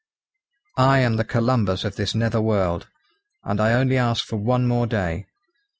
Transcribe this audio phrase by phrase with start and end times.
[0.79, 2.87] I am the Columbus of this nether world,
[3.43, 5.27] and I only ask for one more day.